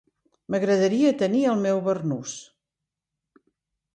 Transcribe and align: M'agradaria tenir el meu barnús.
M'agradaria 0.53 1.09
tenir 1.19 1.41
el 1.51 1.61
meu 1.67 1.83
barnús. 1.89 2.33